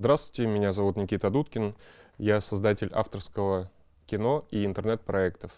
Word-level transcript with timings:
Здравствуйте, 0.00 0.46
меня 0.46 0.72
зовут 0.72 0.96
Никита 0.96 1.28
Дудкин. 1.28 1.76
Я 2.16 2.40
создатель 2.40 2.88
авторского 2.94 3.70
кино 4.06 4.46
и 4.50 4.64
интернет-проектов. 4.64 5.52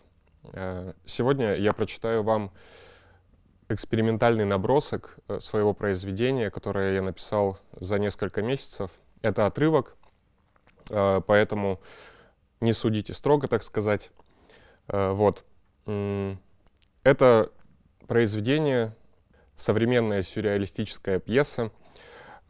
Э, 0.52 0.94
сегодня 1.04 1.54
я 1.54 1.72
прочитаю 1.72 2.24
вам 2.24 2.50
экспериментальный 3.68 4.44
набросок 4.44 5.16
э, 5.28 5.38
своего 5.38 5.74
произведения, 5.74 6.50
которое 6.50 6.94
я 6.94 7.02
написал 7.02 7.60
за 7.78 8.00
несколько 8.00 8.42
месяцев. 8.42 8.90
Это 9.20 9.46
отрывок, 9.46 9.96
э, 10.90 11.20
поэтому 11.24 11.80
не 12.60 12.72
судите 12.72 13.12
строго, 13.12 13.46
так 13.46 13.62
сказать. 13.62 14.10
Вот. 14.88 15.44
Это 17.04 17.52
произведение, 18.08 18.96
современная 19.54 20.22
сюрреалистическая 20.22 21.20
пьеса. 21.20 21.70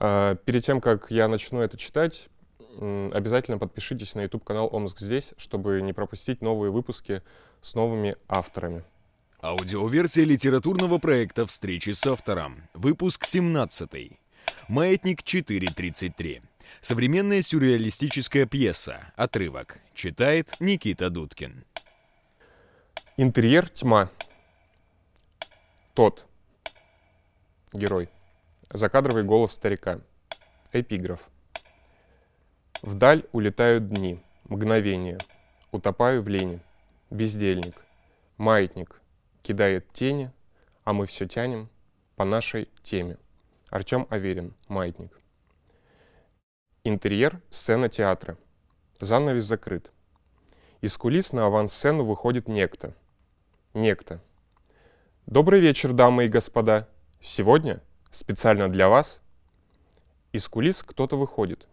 Перед 0.02 0.64
тем, 0.64 0.80
как 0.80 1.12
я 1.12 1.28
начну 1.28 1.60
это 1.60 1.76
читать, 1.76 2.28
обязательно 2.58 3.58
подпишитесь 3.58 4.16
на 4.16 4.22
YouTube-канал 4.22 4.68
Омск 4.72 4.98
здесь, 4.98 5.32
чтобы 5.36 5.80
не 5.80 5.92
пропустить 5.92 6.42
новые 6.42 6.72
выпуски 6.72 7.22
с 7.60 7.76
новыми 7.76 8.16
авторами. 8.26 8.82
Аудиоверсия 9.40 10.24
литературного 10.24 10.98
проекта 10.98 11.46
«Встречи 11.46 11.90
с 11.90 12.04
автором». 12.04 12.68
Выпуск 12.74 13.24
17. 13.24 14.18
«Маятник 14.66 15.22
433». 15.22 16.42
Современная 16.80 17.40
сюрреалистическая 17.40 18.46
пьеса. 18.46 19.12
Отрывок. 19.14 19.78
Читает 19.94 20.52
Никита 20.58 21.10
Дудкин. 21.10 21.64
Интерьер 23.16 23.68
тьма. 23.68 24.10
Тот. 25.94 26.26
Герой. 27.72 28.08
Закадровый 28.74 29.22
голос 29.22 29.52
старика. 29.52 30.00
Эпиграф. 30.72 31.20
Вдаль 32.80 33.26
улетают 33.32 33.90
дни, 33.90 34.24
мгновения. 34.44 35.18
Утопаю 35.72 36.22
в 36.22 36.28
лени. 36.28 36.58
Бездельник. 37.10 37.84
Маятник. 38.38 38.98
Кидает 39.42 39.92
тени, 39.92 40.32
а 40.84 40.94
мы 40.94 41.04
все 41.04 41.28
тянем 41.28 41.68
по 42.16 42.24
нашей 42.24 42.70
теме. 42.82 43.18
Артем 43.68 44.06
Аверин. 44.08 44.54
Маятник. 44.68 45.20
Интерьер– 46.82 47.42
сцена 47.50 47.90
театра. 47.90 48.38
Занавес 49.00 49.44
закрыт. 49.44 49.90
Из 50.80 50.96
кулис 50.96 51.34
на 51.34 51.44
авансцену 51.44 52.06
выходит 52.06 52.48
некто. 52.48 52.94
Некто. 53.74 54.22
Добрый 55.26 55.60
вечер, 55.60 55.92
дамы 55.92 56.24
и 56.24 56.28
господа. 56.28 56.88
Сегодня, 57.20 57.82
специально 58.12 58.68
для 58.68 58.88
вас, 58.88 59.20
из 60.30 60.48
кулис 60.48 60.84
кто-то 60.84 61.16
выходит. 61.16 61.66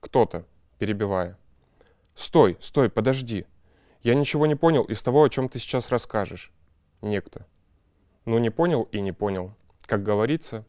Кто-то 0.00 0.44
перебивая. 0.78 1.38
«Стой, 2.14 2.58
стой, 2.60 2.90
подожди. 2.90 3.46
Я 4.02 4.14
ничего 4.14 4.46
не 4.46 4.54
понял 4.54 4.84
из 4.84 5.02
того, 5.02 5.24
о 5.24 5.30
чем 5.30 5.48
ты 5.48 5.58
сейчас 5.58 5.88
расскажешь». 5.88 6.52
Некто. 7.00 7.46
«Ну 8.26 8.38
не 8.38 8.50
понял 8.50 8.82
и 8.92 9.00
не 9.00 9.12
понял. 9.12 9.54
Как 9.86 10.02
говорится, 10.02 10.64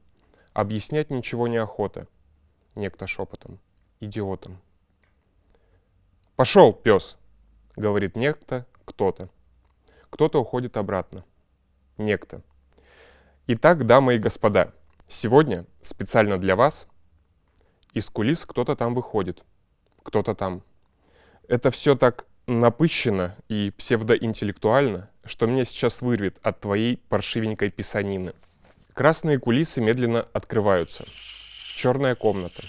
объяснять 0.53 1.09
ничего 1.09 1.47
неохота». 1.47 2.07
Некто 2.75 3.07
шепотом. 3.07 3.59
Идиотом. 3.99 4.59
«Пошел, 6.35 6.73
пес!»— 6.73 7.17
говорит 7.75 8.15
некто, 8.15 8.65
кто-то. 8.85 9.29
Кто-то 10.09 10.41
уходит 10.41 10.77
обратно. 10.77 11.23
Некто. 11.97 12.41
Итак, 13.47 13.85
дамы 13.85 14.15
и 14.15 14.19
господа, 14.19 14.73
сегодня 15.07 15.65
специально 15.81 16.37
для 16.37 16.55
вас 16.55 16.87
из 17.93 18.09
кулис 18.09 18.45
кто-то 18.45 18.75
там 18.75 18.93
выходит— 18.93 19.43
кто-то 20.05 20.35
там. 20.35 20.61
Это 21.47 21.71
все 21.71 21.95
так 21.95 22.25
напыщенно 22.47 23.35
и 23.49 23.71
псевдоинтеллектуально, 23.71 25.09
что 25.25 25.47
меня 25.47 25.65
сейчас 25.65 26.01
вырвет 26.01 26.37
от 26.43 26.61
твоей 26.61 26.97
паршивенькой 26.97 27.71
писанины. 27.71 28.33
Красные 28.94 29.39
кулисы 29.39 29.81
медленно 29.81 30.21
открываются. 30.31 31.03
Черная 31.75 32.15
комната. 32.15 32.61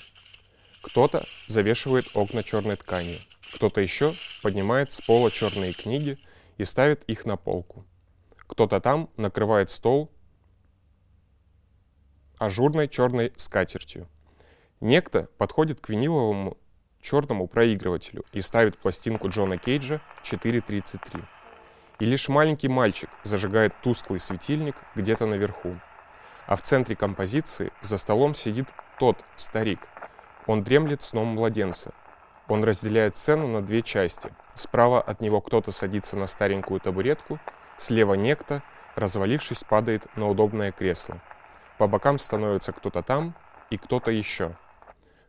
Кто-то 0.83 1.23
завешивает 1.47 2.07
окна 2.15 2.43
черной 2.43 2.77
тканью. 2.77 3.19
Кто-то 3.55 3.81
еще 3.81 4.13
поднимает 4.43 4.91
с 4.91 5.01
пола 5.03 5.31
черные 5.31 5.73
книги 5.73 6.19
и 6.57 6.65
ставит 6.65 7.05
их 7.05 7.27
на 7.27 7.37
полку. 7.37 7.85
Кто-то 8.47 8.81
там 8.81 9.11
накрывает 9.17 9.71
стол 9.71 10.11
ажурной 12.39 12.89
черной 12.89 13.33
скатертью. 13.37 14.09
Некто 14.81 15.29
подходит 15.39 15.81
к 15.81 15.89
виниловому 15.89 16.57
черному 17.01 17.47
проигрывателю 17.47 18.25
и 18.33 18.41
ставит 18.41 18.79
пластинку 18.79 19.29
Джона 19.29 19.59
Кейджа 19.59 20.01
4.33. 20.25 21.25
И 21.99 22.05
лишь 22.05 22.29
маленький 22.29 22.69
мальчик 22.69 23.09
зажигает 23.25 23.73
тусклый 23.83 24.21
светильник 24.21 24.77
где-то 24.95 25.27
наверху. 25.27 25.79
А 26.47 26.57
в 26.57 26.63
центре 26.63 26.95
композиции 26.95 27.73
за 27.81 27.97
столом 27.97 28.35
сидит 28.35 28.69
тот 28.99 29.19
старик. 29.37 29.81
Он 30.47 30.63
дремлет 30.63 31.03
сном 31.03 31.29
младенца. 31.29 31.93
Он 32.49 32.63
разделяет 32.63 33.17
сцену 33.17 33.49
на 33.49 33.63
две 33.63 33.83
части. 33.83 34.31
Справа 34.55 35.01
от 35.01 35.21
него 35.21 35.41
кто-то 35.41 35.73
садится 35.73 36.17
на 36.17 36.27
старенькую 36.27 36.81
табуретку, 36.81 37.41
слева 37.79 38.15
некто, 38.15 38.63
развалившись, 38.95 39.65
падает 39.65 40.07
на 40.17 40.29
удобное 40.29 40.71
кресло. 40.71 41.21
По 41.79 41.87
бокам 41.87 42.19
становится 42.19 42.73
кто-то 42.73 43.03
там 43.03 43.35
и 43.71 43.77
кто-то 43.77 44.11
еще– 44.11 44.57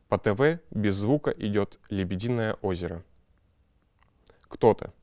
по 0.08 0.18
ТВ 0.18 0.62
без 0.72 0.96
звука 0.96 1.32
идет 1.32 1.80
«Лебединое 1.90 2.54
озеро». 2.62 3.04
Кто-то. 4.48 4.94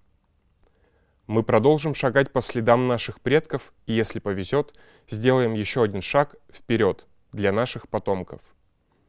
Мы 1.27 1.43
продолжим 1.43 1.95
шагать 1.95 2.33
по 2.33 2.41
следам 2.41 2.89
наших 2.89 3.21
предков, 3.21 3.75
и 3.87 3.93
если 3.93 4.19
повезет, 4.19 4.75
сделаем 5.07 5.53
еще 5.53 5.83
один 5.83 6.01
шаг 6.01 6.37
вперед 6.51 7.07
для 7.33 7.53
наших 7.53 7.89
потомков. 7.89 8.41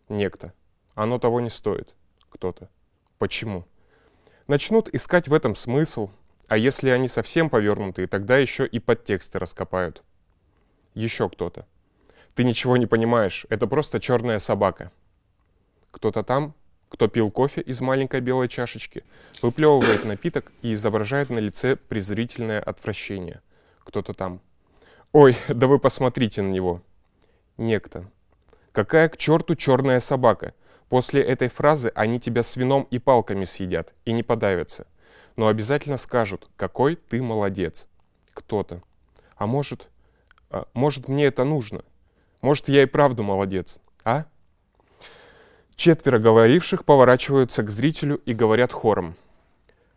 Некто. 0.10 0.54
Оно 0.96 1.18
того 1.18 1.40
не 1.40 1.50
стоит. 1.50 1.94
Кто-то. 2.30 2.70
Почему? 3.18 3.66
Начнут 4.48 4.94
искать 4.94 5.30
в 5.30 5.34
этом 5.34 5.56
смысл, 5.56 6.10
а 6.48 6.58
если 6.58 6.90
они 6.90 7.08
совсем 7.08 7.50
повернутые, 7.50 8.08
тогда 8.08 8.38
еще 8.38 8.68
и 8.68 8.80
подтексты 8.80 9.40
раскопают. 9.40 10.04
Еще 10.94 11.30
кто-то. 11.30 11.66
Ты 12.36 12.44
ничего 12.44 12.76
не 12.76 12.86
понимаешь, 12.86 13.46
это 13.50 13.66
просто 13.66 14.02
черная 14.02 14.40
собака. 14.40 14.92
Кто-то 15.92 16.22
там, 16.22 16.54
кто 16.90 17.08
пил 17.08 17.32
кофе 17.32 17.62
из 17.62 17.80
маленькой 17.80 18.20
белой 18.20 18.50
чашечки, 18.50 19.04
выплевывает 19.42 20.04
напиток 20.04 20.52
и 20.62 20.74
изображает 20.74 21.30
на 21.30 21.40
лице 21.40 21.78
презрительное 21.78 22.60
отвращение. 22.60 23.42
Кто-то 23.80 24.14
там. 24.14 24.42
Ой, 25.14 25.38
да 25.48 25.68
вы 25.68 25.80
посмотрите 25.80 26.42
на 26.42 26.50
него. 26.50 26.82
Некто. 27.58 28.12
Какая 28.74 29.08
к 29.08 29.16
черту 29.16 29.56
черная 29.56 30.02
собака? 30.02 30.54
После 30.90 31.22
этой 31.22 31.48
фразы 31.48 31.90
они 31.96 32.20
тебя 32.20 32.44
с 32.44 32.58
вином 32.58 32.86
и 32.92 33.00
палками 33.00 33.46
съедят 33.46 33.94
и 34.04 34.12
не 34.12 34.24
подавятся. 34.24 34.88
Но 35.38 35.48
обязательно 35.48 35.96
скажут, 35.96 36.50
какой 36.58 36.98
ты 36.98 37.22
молодец. 37.22 37.88
Кто-то. 38.34 38.82
А 39.38 39.48
может, 39.48 39.88
а, 40.50 40.68
может 40.74 41.08
мне 41.08 41.26
это 41.26 41.46
нужно? 41.46 41.84
Может 42.46 42.70
я 42.70 42.84
и 42.84 42.86
правду 42.86 43.24
молодец, 43.24 43.80
а? 44.04 44.26
Четверо 45.76 46.20
говоривших 46.20 46.86
поворачиваются 46.86 47.64
к 47.64 47.72
зрителю 47.72 48.18
и 48.18 48.36
говорят 48.36 48.72
хором. 48.72 49.16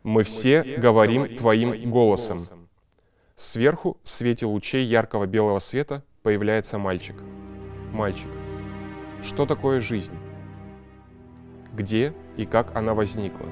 «Мы 0.02 0.22
все, 0.22 0.62
говорим 0.62 1.36
твоим 1.36 1.90
голосом». 1.90 2.40
Сверху, 3.36 3.98
в 4.02 4.08
свете 4.08 4.46
лучей 4.46 4.86
яркого 4.86 5.26
белого 5.26 5.58
света, 5.58 6.02
появляется 6.22 6.78
мальчик. 6.78 7.16
Мальчик. 7.92 8.30
Что 9.22 9.44
такое 9.44 9.82
жизнь? 9.82 10.16
Где 11.74 12.14
и 12.38 12.46
как 12.46 12.74
она 12.74 12.94
возникла? 12.94 13.46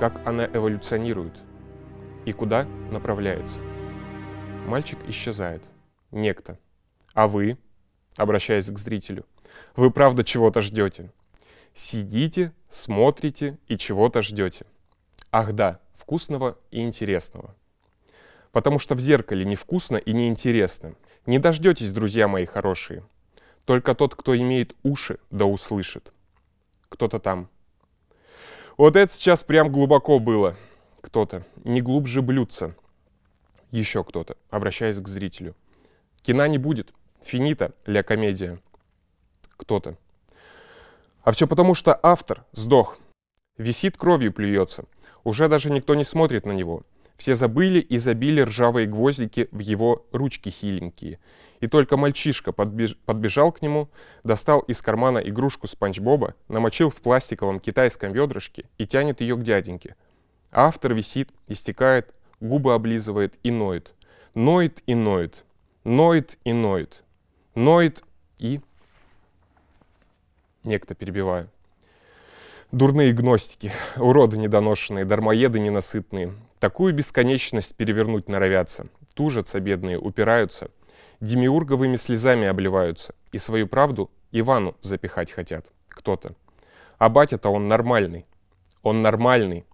Как 0.00 0.26
она 0.26 0.46
эволюционирует? 0.46 1.34
И 2.24 2.32
куда 2.32 2.66
направляется? 2.90 3.60
Мальчик 4.66 4.98
исчезает. 5.06 5.62
Некто. 6.10 6.58
А 7.18 7.26
вы, 7.26 7.58
обращаясь 8.16 8.70
к 8.70 8.78
зрителю, 8.78 9.26
вы 9.74 9.90
правда 9.90 10.22
чего-то 10.22 10.62
ждете. 10.62 11.10
Сидите, 11.74 12.52
смотрите 12.70 13.58
и 13.66 13.76
чего-то 13.76 14.22
ждете. 14.22 14.66
Ах 15.32 15.52
да, 15.52 15.80
вкусного 15.94 16.58
и 16.70 16.80
интересного. 16.80 17.56
Потому 18.52 18.78
что 18.78 18.94
в 18.94 19.00
зеркале 19.00 19.44
невкусно 19.44 19.96
и 19.96 20.12
неинтересно. 20.12 20.94
Не 21.26 21.40
дождетесь, 21.40 21.92
друзья 21.92 22.28
мои 22.28 22.46
хорошие. 22.46 23.02
Только 23.64 23.96
тот, 23.96 24.14
кто 24.14 24.38
имеет 24.38 24.76
уши, 24.84 25.18
да 25.32 25.44
услышит. 25.44 26.12
Кто-то 26.88 27.18
там. 27.18 27.48
Вот 28.76 28.94
это 28.94 29.12
сейчас 29.12 29.42
прям 29.42 29.72
глубоко 29.72 30.20
было. 30.20 30.56
Кто-то. 31.00 31.44
Не 31.64 31.80
глубже 31.80 32.22
блюдца. 32.22 32.76
Еще 33.72 34.04
кто-то, 34.04 34.36
обращаясь 34.50 35.00
к 35.00 35.08
зрителю. 35.08 35.56
Кина 36.22 36.46
не 36.46 36.58
будет. 36.58 36.94
Финита, 37.22 37.72
ля 37.86 38.02
комедия 38.02 38.58
кто-то. 39.58 39.98
А 41.22 41.32
все 41.32 41.46
потому, 41.46 41.74
что 41.74 41.98
автор 42.02 42.44
сдох. 42.52 42.96
Висит 43.58 43.98
кровью 43.98 44.32
плюется. 44.32 44.84
Уже 45.24 45.48
даже 45.48 45.70
никто 45.70 45.94
не 45.94 46.04
смотрит 46.04 46.46
на 46.46 46.52
него. 46.52 46.84
Все 47.18 47.34
забыли 47.34 47.80
и 47.80 47.98
забили 47.98 48.40
ржавые 48.40 48.86
гвоздики 48.86 49.48
в 49.50 49.58
его 49.58 50.06
ручки 50.12 50.48
хиленькие. 50.48 51.18
И 51.58 51.66
только 51.66 51.96
мальчишка 51.96 52.52
подбеж... 52.52 52.96
подбежал 53.04 53.50
к 53.50 53.60
нему, 53.60 53.90
достал 54.22 54.60
из 54.60 54.80
кармана 54.80 55.18
игрушку 55.18 55.66
Спанч 55.66 55.98
Боба, 55.98 56.36
намочил 56.46 56.90
в 56.90 56.96
пластиковом 56.96 57.58
китайском 57.58 58.12
ведрышке 58.12 58.66
и 58.78 58.86
тянет 58.86 59.20
ее 59.20 59.36
к 59.36 59.42
дяденьке. 59.42 59.96
Автор 60.52 60.94
висит, 60.94 61.30
истекает, 61.48 62.14
губы 62.40 62.72
облизывает 62.72 63.34
и 63.42 63.50
ноет. 63.50 63.92
Ноет 64.34 64.84
и 64.86 64.94
ноет. 64.94 65.44
Ноет 65.82 66.38
и 66.44 66.52
ноет. 66.52 67.02
Ноет 67.58 68.04
и... 68.38 68.60
Некто 70.62 70.94
перебиваю. 70.94 71.50
Дурные 72.70 73.12
гностики, 73.12 73.72
уроды 73.96 74.38
недоношенные, 74.38 75.04
дармоеды 75.04 75.58
ненасытные. 75.58 76.34
Такую 76.60 76.94
бесконечность 76.94 77.74
перевернуть 77.74 78.28
норовятся. 78.28 78.86
Тужатся 79.14 79.58
бедные, 79.58 79.98
упираются. 79.98 80.70
Демиурговыми 81.18 81.96
слезами 81.96 82.46
обливаются. 82.46 83.16
И 83.32 83.38
свою 83.38 83.66
правду 83.66 84.08
Ивану 84.30 84.76
запихать 84.80 85.32
хотят. 85.32 85.66
Кто-то. 85.88 86.36
А 86.98 87.08
батя-то 87.08 87.48
он 87.48 87.66
нормальный. 87.66 88.24
Он 88.84 89.02
нормальный. 89.02 89.64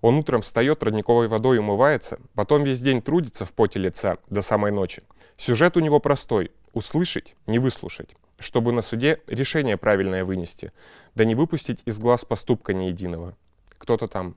Он 0.00 0.14
утром 0.14 0.42
встает, 0.42 0.80
родниковой 0.84 1.26
водой 1.26 1.58
умывается, 1.58 2.20
потом 2.36 2.62
весь 2.62 2.80
день 2.80 3.02
трудится 3.02 3.44
в 3.44 3.52
поте 3.52 3.80
лица 3.80 4.18
до 4.30 4.42
самой 4.42 4.70
ночи. 4.70 5.02
Сюжет 5.36 5.76
у 5.76 5.80
него 5.80 5.98
простой. 5.98 6.52
Услышать, 6.76 7.34
не 7.46 7.58
выслушать 7.58 8.14
чтобы 8.38 8.72
на 8.72 8.82
суде 8.82 9.22
решение 9.26 9.76
правильное 9.76 10.24
вынести, 10.24 10.72
да 11.14 11.24
не 11.24 11.34
выпустить 11.34 11.80
из 11.84 11.98
глаз 11.98 12.24
поступка 12.24 12.74
ни 12.74 12.84
единого. 12.84 13.34
Кто-то 13.78 14.08
там. 14.08 14.36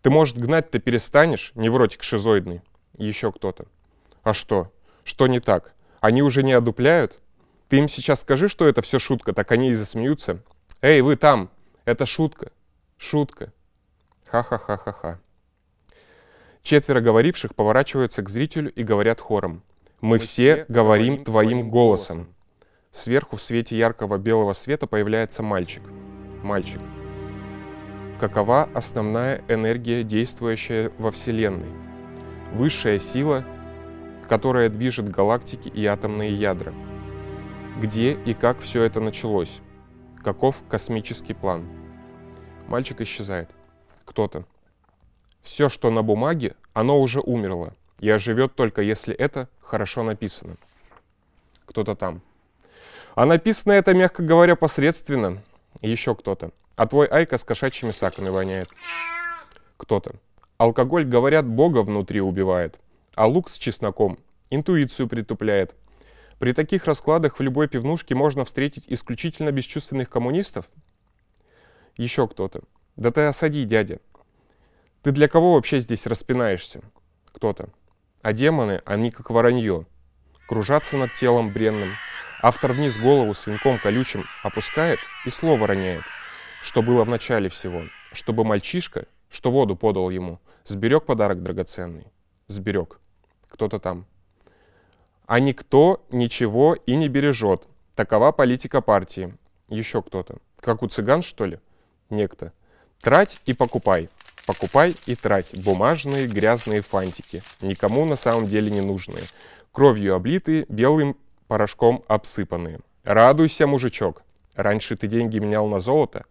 Ты, 0.00 0.10
может, 0.10 0.38
гнать-то 0.38 0.78
перестанешь, 0.78 1.52
невротик 1.54 2.02
шизоидный. 2.02 2.62
Еще 2.96 3.30
кто-то. 3.30 3.66
А 4.22 4.34
что? 4.34 4.72
Что 5.04 5.26
не 5.26 5.40
так? 5.40 5.74
Они 6.00 6.22
уже 6.22 6.42
не 6.42 6.52
одупляют? 6.52 7.20
Ты 7.68 7.78
им 7.78 7.88
сейчас 7.88 8.20
скажи, 8.20 8.48
что 8.48 8.66
это 8.66 8.82
все 8.82 8.98
шутка, 8.98 9.32
так 9.32 9.52
они 9.52 9.70
и 9.70 9.74
засмеются. 9.74 10.42
Эй, 10.80 11.00
вы 11.00 11.16
там! 11.16 11.50
Это 11.84 12.06
шутка. 12.06 12.50
Шутка. 12.96 13.52
Ха-ха-ха-ха-ха. 14.26 15.20
Четверо 16.62 17.00
говоривших 17.00 17.54
поворачиваются 17.54 18.22
к 18.22 18.28
зрителю 18.28 18.72
и 18.72 18.82
говорят 18.82 19.20
хором. 19.20 19.62
«Мы, 20.02 20.18
все 20.18 20.66
говорим 20.68 21.24
твоим 21.24 21.70
голосом». 21.70 22.18
голосом. 22.18 22.34
Сверху 22.92 23.36
в 23.36 23.40
свете 23.40 23.78
яркого 23.78 24.18
белого 24.18 24.52
света 24.52 24.86
появляется 24.86 25.42
мальчик. 25.42 25.82
Мальчик. 26.42 26.80
Какова 28.20 28.68
основная 28.74 29.42
энергия, 29.48 30.04
действующая 30.04 30.90
во 30.98 31.10
Вселенной? 31.10 31.70
Высшая 32.52 32.98
сила, 32.98 33.46
которая 34.28 34.68
движет 34.68 35.08
галактики 35.08 35.68
и 35.68 35.86
атомные 35.86 36.34
ядра. 36.34 36.74
Где 37.80 38.12
и 38.12 38.34
как 38.34 38.60
все 38.60 38.82
это 38.82 39.00
началось? 39.00 39.60
Каков 40.22 40.62
космический 40.68 41.32
план? 41.32 41.64
Мальчик 42.68 43.00
исчезает. 43.00 43.48
Кто-то. 44.04 44.44
Все, 45.40 45.70
что 45.70 45.90
на 45.90 46.02
бумаге, 46.02 46.56
оно 46.74 47.00
уже 47.00 47.20
умерло 47.20 47.72
и 48.00 48.10
оживет 48.10 48.54
только 48.54 48.82
если 48.82 49.14
это 49.14 49.48
хорошо 49.72 50.02
написано. 50.02 50.56
Кто-то 51.64 51.94
там. 51.94 52.20
А 53.14 53.24
написано 53.24 53.72
это, 53.72 53.94
мягко 53.94 54.22
говоря, 54.22 54.54
посредственно. 54.54 55.42
еще 55.80 56.14
кто-то. 56.14 56.50
А 56.76 56.86
твой 56.86 57.06
Айка 57.06 57.38
с 57.38 57.44
кошачьими 57.44 57.92
саками 57.92 58.28
воняет. 58.28 58.68
Кто-то. 59.78 60.16
Алкоголь, 60.58 61.06
говорят, 61.06 61.46
Бога 61.46 61.82
внутри 61.82 62.20
убивает. 62.20 62.78
А 63.14 63.26
лук 63.26 63.48
с 63.48 63.56
чесноком 63.56 64.18
интуицию 64.50 65.08
притупляет. 65.08 65.74
При 66.38 66.52
таких 66.52 66.84
раскладах 66.84 67.38
в 67.38 67.42
любой 67.42 67.66
пивнушке 67.66 68.14
можно 68.14 68.44
встретить 68.44 68.84
исключительно 68.88 69.52
бесчувственных 69.52 70.10
коммунистов. 70.10 70.66
Еще 71.96 72.28
кто-то. 72.28 72.60
Да 72.96 73.10
ты 73.10 73.22
осади, 73.22 73.64
дядя. 73.64 74.00
Ты 75.00 75.12
для 75.12 75.28
кого 75.28 75.54
вообще 75.54 75.80
здесь 75.80 76.06
распинаешься? 76.06 76.82
Кто-то. 77.32 77.70
А 78.22 78.32
демоны, 78.32 78.82
они 78.84 79.10
как 79.10 79.30
воронье. 79.30 79.86
Кружатся 80.48 80.96
над 80.96 81.12
телом 81.12 81.52
бренным, 81.52 81.92
Автор 82.42 82.72
вниз 82.72 82.98
голову 82.98 83.34
свинком 83.34 83.78
колючим 83.78 84.24
опускает 84.42 84.98
и 85.24 85.30
слово 85.30 85.68
роняет, 85.68 86.02
что 86.60 86.82
было 86.82 87.04
в 87.04 87.08
начале 87.08 87.48
всего, 87.48 87.84
чтобы 88.12 88.44
мальчишка, 88.44 89.06
что 89.30 89.52
воду 89.52 89.76
подал 89.76 90.10
ему, 90.10 90.40
сберег 90.64 91.04
подарок 91.04 91.40
драгоценный. 91.40 92.08
Сберег. 92.48 92.98
Кто-то 93.48 93.78
там. 93.78 94.06
А 95.26 95.38
никто 95.38 96.04
ничего 96.10 96.74
и 96.74 96.96
не 96.96 97.08
бережет. 97.08 97.68
Такова 97.94 98.32
политика 98.32 98.80
партии. 98.80 99.36
Еще 99.68 100.02
кто-то. 100.02 100.38
Как 100.58 100.82
у 100.82 100.88
цыган, 100.88 101.22
что 101.22 101.46
ли? 101.46 101.60
Некто. 102.10 102.52
Трать 103.00 103.40
и 103.46 103.52
покупай. 103.52 104.08
Покупай 104.46 104.94
и 105.06 105.14
трать. 105.14 105.56
Бумажные 105.64 106.26
грязные 106.26 106.80
фантики. 106.80 107.42
Никому 107.60 108.04
на 108.04 108.16
самом 108.16 108.48
деле 108.48 108.70
не 108.70 108.80
нужные. 108.80 109.24
Кровью 109.70 110.14
облитые, 110.14 110.66
белым 110.68 111.16
порошком 111.46 112.04
обсыпанные. 112.08 112.80
Радуйся, 113.04 113.66
мужичок. 113.66 114.22
Раньше 114.54 114.96
ты 114.96 115.06
деньги 115.06 115.38
менял 115.38 115.66
на 115.66 115.80
золото, 115.80 116.24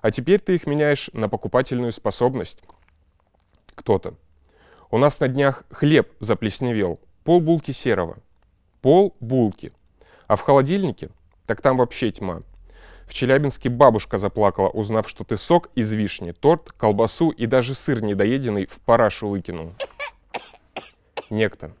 а 0.00 0.10
теперь 0.10 0.40
ты 0.40 0.54
их 0.54 0.66
меняешь 0.66 1.10
на 1.12 1.28
покупательную 1.28 1.92
способность. 1.92 2.60
Кто-то. 3.74 4.14
У 4.90 4.98
нас 4.98 5.18
на 5.18 5.28
днях 5.28 5.64
хлеб 5.70 6.12
заплесневел, 6.20 7.00
пол 7.24 7.40
булки 7.40 7.72
серого. 7.72 8.18
Пол 8.80 9.16
булки. 9.18 9.72
А 10.26 10.36
в 10.36 10.42
холодильнике? 10.42 11.10
Так 11.46 11.60
там 11.60 11.78
вообще 11.78 12.12
тьма. 12.12 12.42
В 13.06 13.14
Челябинске 13.14 13.68
бабушка 13.68 14.18
заплакала, 14.18 14.68
узнав, 14.68 15.08
что 15.08 15.24
ты 15.24 15.36
сок 15.36 15.70
из 15.74 15.92
вишни, 15.92 16.32
торт, 16.32 16.72
колбасу 16.72 17.30
и 17.30 17.46
даже 17.46 17.74
сыр 17.74 18.02
недоеденный 18.02 18.66
в 18.66 18.80
парашу 18.80 19.28
выкинул. 19.28 19.74
Некто. 21.30 21.72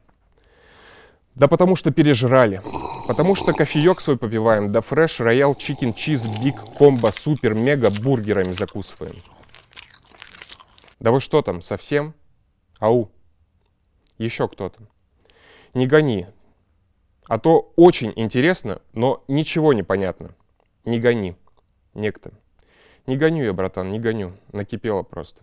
Да 1.34 1.48
потому 1.48 1.76
что 1.76 1.90
пережрали. 1.90 2.62
Потому 3.06 3.34
что 3.34 3.52
кофеек 3.52 4.00
свой 4.00 4.16
попиваем, 4.16 4.70
да 4.70 4.80
fresh, 4.80 5.20
royal, 5.20 5.54
chicken, 5.54 5.92
cheese, 5.92 6.26
big, 6.38 6.56
комбо, 6.78 7.10
супер, 7.12 7.54
мега 7.54 7.90
бургерами 7.90 8.52
закусываем. 8.52 9.16
Да 11.00 11.10
вы 11.10 11.20
что 11.20 11.42
там, 11.42 11.60
совсем? 11.60 12.14
Ау. 12.78 13.10
Еще 14.16 14.48
кто-то. 14.48 14.80
Не 15.74 15.86
гони. 15.86 16.28
А 17.26 17.38
то 17.38 17.72
очень 17.76 18.12
интересно, 18.16 18.80
но 18.92 19.24
ничего 19.28 19.72
не 19.72 19.82
понятно. 19.82 20.34
Не 20.84 21.00
гони. 21.00 21.36
Некто. 21.94 22.32
Не 23.06 23.16
гоню 23.16 23.44
я, 23.44 23.52
братан, 23.52 23.90
не 23.90 23.98
гоню. 23.98 24.32
Накипело 24.52 25.02
просто. 25.02 25.42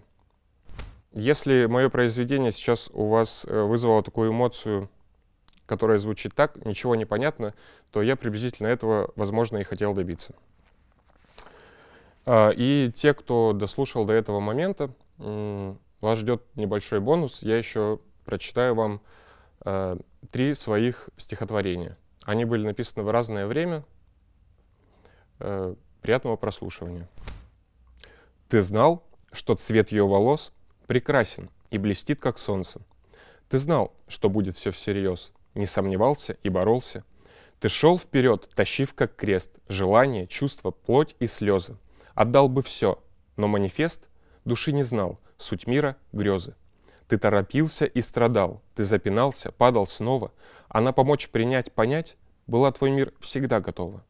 Если 1.13 1.65
мое 1.65 1.89
произведение 1.89 2.51
сейчас 2.51 2.89
у 2.93 3.07
вас 3.07 3.45
э, 3.45 3.61
вызвало 3.61 4.03
такую 4.03 4.31
эмоцию 4.31 4.89
которая 5.71 5.99
звучит 5.99 6.35
так, 6.35 6.65
ничего 6.65 6.95
не 6.95 7.05
понятно, 7.05 7.53
то 7.91 8.01
я 8.01 8.17
приблизительно 8.17 8.67
этого, 8.67 9.09
возможно, 9.15 9.57
и 9.57 9.63
хотел 9.63 9.93
добиться. 9.93 10.35
А, 12.25 12.49
и 12.49 12.91
те, 12.93 13.13
кто 13.13 13.53
дослушал 13.53 14.03
до 14.03 14.11
этого 14.11 14.41
момента, 14.41 14.93
вас 15.17 16.19
ждет 16.19 16.43
небольшой 16.55 16.99
бонус. 16.99 17.41
Я 17.41 17.57
еще 17.57 17.99
прочитаю 18.25 18.75
вам 18.75 18.99
а, 19.61 19.97
три 20.29 20.55
своих 20.55 21.09
стихотворения. 21.15 21.97
Они 22.25 22.43
были 22.43 22.65
написаны 22.65 23.03
в 23.03 23.09
разное 23.09 23.47
время. 23.47 23.85
А, 25.43 25.75
приятного 26.01 26.35
прослушивания. 26.35 27.07
Ты 28.47 28.61
знал, 28.61 29.03
что 29.31 29.55
цвет 29.55 29.91
ее 29.91 30.07
волос 30.07 30.51
прекрасен 30.87 31.49
и 31.69 31.77
блестит, 31.77 32.19
как 32.19 32.37
солнце. 32.37 32.81
Ты 33.49 33.57
знал, 33.57 33.93
что 34.07 34.29
будет 34.29 34.55
все 34.55 34.71
всерьез, 34.71 35.31
не 35.55 35.65
сомневался 35.65 36.37
и 36.43 36.49
боролся. 36.49 37.03
Ты 37.59 37.69
шел 37.69 37.97
вперед, 37.99 38.49
тащив 38.55 38.93
как 38.93 39.15
крест, 39.15 39.51
желание, 39.67 40.27
чувства, 40.27 40.71
плоть 40.71 41.15
и 41.19 41.27
слезы. 41.27 41.77
Отдал 42.13 42.49
бы 42.49 42.61
все, 42.61 43.01
но 43.35 43.47
манифест 43.47 44.09
души 44.45 44.71
не 44.71 44.83
знал, 44.83 45.19
суть 45.37 45.67
мира— 45.67 45.95
грезы. 46.11 46.55
Ты 47.07 47.17
торопился 47.17 47.85
и 47.85 48.01
страдал, 48.01 48.61
ты 48.75 48.83
запинался, 48.83 49.51
падал 49.51 49.85
снова, 49.85 50.31
а 50.69 50.81
на 50.81 50.93
помочь 50.93 51.29
принять, 51.29 51.71
понять 51.71 52.15
была 52.47 52.71
твой 52.71 52.91
мир 52.91 53.13
всегда 53.19 53.59
готова. 53.59 54.03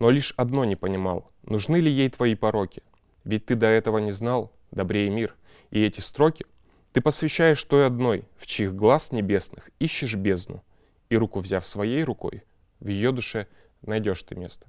Но 0.00 0.08
лишь 0.10 0.32
одно 0.36 0.64
не 0.64 0.76
понимал, 0.76 1.30
нужны 1.42 1.76
ли 1.76 1.92
ей 1.92 2.08
твои 2.08 2.34
пороки, 2.34 2.82
ведь 3.24 3.46
ты 3.46 3.54
до 3.54 3.66
этого 3.66 3.98
не 3.98 4.12
знал, 4.12 4.50
добрее 4.70 5.10
мир, 5.10 5.36
и 5.70 5.84
эти 5.84 6.00
строки 6.00 6.46
ты 6.92 7.02
посвящаешь 7.02 7.62
той 7.62 7.86
одной, 7.86 8.24
в 8.38 8.46
чьих 8.46 8.74
глаз 8.74 9.12
небесных 9.12 9.70
ищешь 9.78 10.16
бездну, 10.16 10.64
и 11.10 11.16
руку 11.16 11.38
взяв 11.40 11.66
своей 11.66 12.02
рукой, 12.02 12.42
в 12.80 12.88
ее 12.88 13.12
душе 13.12 13.46
найдешь 13.82 14.22
ты 14.22 14.36
место. 14.36 14.66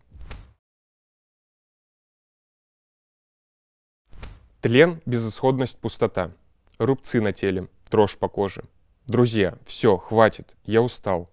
Тлен, 4.60 5.02
безысходность, 5.06 5.80
пустота. 5.80 6.34
Рубцы 6.78 7.22
на 7.22 7.32
теле, 7.32 7.68
дрожь 7.90 8.18
по 8.18 8.28
коже. 8.28 8.66
Друзья, 9.08 9.58
все, 9.66 9.98
хватит, 9.98 10.54
я 10.66 10.82
устал. 10.82 11.32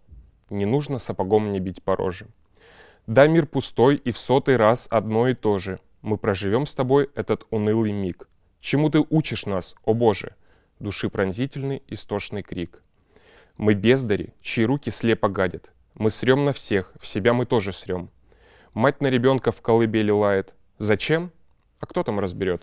Не 0.50 0.64
нужно 0.64 0.98
сапогом 0.98 1.48
мне 1.48 1.58
бить 1.58 1.82
по 1.82 1.94
роже. 1.96 2.28
Да, 3.08 3.26
мир 3.26 3.46
пустой, 3.46 3.96
и 3.96 4.10
в 4.10 4.18
сотый 4.18 4.56
раз 4.56 4.86
одно 4.90 5.28
и 5.28 5.34
то 5.34 5.56
же. 5.56 5.80
Мы 6.02 6.18
проживем 6.18 6.66
с 6.66 6.74
тобой 6.74 7.08
этот 7.14 7.46
унылый 7.48 7.90
миг. 7.90 8.28
Чему 8.60 8.90
ты 8.90 9.02
учишь 9.08 9.46
нас, 9.46 9.74
о 9.86 9.94
Боже? 9.94 10.34
Души 10.78 11.08
пронзительный, 11.08 11.82
истошный 11.88 12.42
крик. 12.42 12.82
Мы 13.56 13.72
бездари, 13.72 14.34
чьи 14.42 14.62
руки 14.66 14.90
слепо 14.90 15.30
гадят. 15.30 15.72
Мы 15.94 16.10
срем 16.10 16.44
на 16.44 16.52
всех, 16.52 16.92
в 17.00 17.06
себя 17.06 17.32
мы 17.32 17.46
тоже 17.46 17.72
срем. 17.72 18.10
Мать 18.74 19.00
на 19.00 19.06
ребенка 19.06 19.52
в 19.52 19.62
колыбели 19.62 20.10
лает. 20.10 20.52
Зачем? 20.76 21.32
А 21.80 21.86
кто 21.86 22.02
там 22.02 22.20
разберет? 22.20 22.62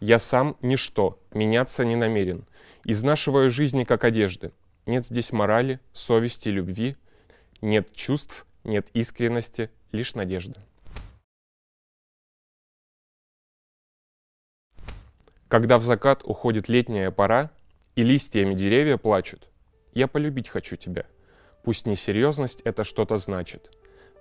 Я 0.00 0.18
сам 0.18 0.58
ничто, 0.60 1.18
меняться 1.32 1.82
не 1.86 1.96
намерен. 1.96 2.44
Изнашиваю 2.84 3.50
жизни, 3.50 3.84
как 3.84 4.04
одежды. 4.04 4.52
Нет 4.84 5.06
здесь 5.06 5.32
морали, 5.32 5.80
совести, 5.94 6.50
любви. 6.50 6.94
Нет 7.62 7.94
чувств, 7.94 8.45
нет 8.66 8.88
искренности, 8.92 9.70
лишь 9.92 10.14
надежда. 10.14 10.60
Когда 15.48 15.78
в 15.78 15.84
закат 15.84 16.22
уходит 16.24 16.68
летняя 16.68 17.10
пора, 17.10 17.50
и 17.94 18.02
листьями 18.02 18.54
деревья 18.54 18.98
плачут, 18.98 19.48
я 19.94 20.06
полюбить 20.06 20.48
хочу 20.48 20.76
тебя. 20.76 21.06
Пусть 21.64 21.86
несерьезность 21.86 22.60
это 22.62 22.84
что-то 22.84 23.16
значит. 23.16 23.70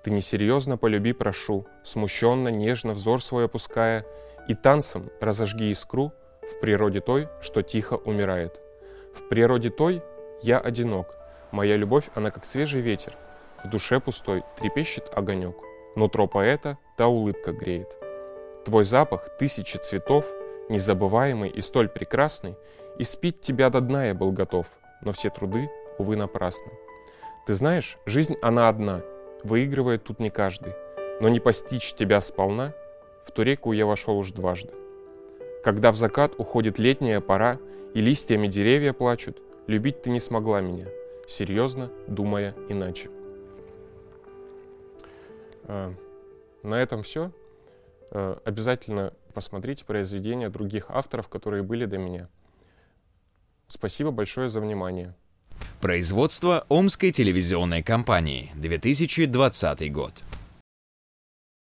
Ты 0.04 0.12
несерьезно 0.12 0.78
полюби, 0.78 1.14
прошу, 1.14 1.68
смущенно, 1.84 2.50
нежно 2.50 2.94
взор 2.94 3.24
свой 3.24 3.46
опуская, 3.46 4.06
и 4.48 4.54
танцем 4.54 5.10
разожги 5.20 5.72
искру 5.72 6.14
в 6.42 6.60
природе 6.62 7.02
той, 7.02 7.28
что 7.42 7.64
тихо 7.64 7.96
умирает. 7.96 8.62
В 9.16 9.28
природе 9.28 9.72
той 9.72 10.04
я 10.42 10.60
одинок, 10.60 11.18
моя 11.52 11.76
любовь, 11.76 12.06
она 12.14 12.30
как 12.30 12.46
свежий 12.46 12.82
ветер, 12.82 13.18
в 13.66 13.70
душе 13.70 14.00
пустой 14.00 14.44
трепещет 14.58 15.12
огонек, 15.14 15.56
нутро 15.96 16.28
поэта 16.28 16.78
та 16.98 17.08
улыбка 17.08 17.52
греет. 17.52 17.96
Твой 18.64 18.84
запах 18.84 19.38
тысячи 19.38 19.78
цветов, 19.78 20.26
незабываемый 20.70 21.50
и 21.50 21.62
столь 21.62 21.90
прекрасный, 21.90 22.56
и 22.98 23.04
спить 23.04 23.42
тебя 23.42 23.70
до 23.70 23.82
дна 23.82 24.06
я 24.06 24.14
был 24.14 24.32
готов, 24.32 24.68
но 25.02 25.12
все 25.12 25.30
труды, 25.30 25.70
увы, 25.98 26.16
напрасны. 26.16 26.72
Ты 27.46 27.54
знаешь, 27.54 27.98
жизнь 28.06 28.36
она 28.42 28.70
одна, 28.70 29.02
выигрывает 29.44 30.04
тут 30.04 30.20
не 30.20 30.30
каждый, 30.30 30.74
но 31.20 31.30
не 31.30 31.40
постичь 31.40 31.94
тебя 31.94 32.22
сполна— 32.22 32.74
в 33.26 33.32
ту 33.32 33.42
реку 33.42 33.72
я 33.74 33.86
вошел 33.86 34.18
уж 34.20 34.32
дважды. 34.32 34.72
Когда 35.64 35.92
в 35.92 35.96
закат 35.96 36.34
уходит 36.38 36.78
летняя 36.78 37.20
пора, 37.20 37.58
и 37.96 38.02
листьями 38.02 38.48
деревья 38.48 38.94
плачут, 38.94 39.42
любить 39.68 40.04
ты 40.04 40.10
не 40.10 40.20
смогла 40.20 40.62
меня, 40.62 40.86
серьезно 41.28 41.90
думая 42.08 42.54
иначе. 42.70 43.10
А, 45.68 45.94
на 46.64 46.76
этом 46.76 47.04
все. 47.04 47.32
А, 48.12 48.40
обязательно 48.46 49.14
посмотрите 49.34 49.86
произведения 49.86 50.50
других 50.50 50.86
авторов, 50.90 51.28
которые 51.28 51.64
были 51.64 51.86
до 51.86 51.98
меня. 51.98 52.30
Спасибо 53.68 54.12
большое 54.12 54.50
за 54.50 54.62
внимание. 54.62 55.14
Производство 55.82 56.66
Омской 56.70 57.12
телевизионной 57.12 57.84
компании, 57.84 58.52
2020 58.56 59.92
год. 59.92 60.14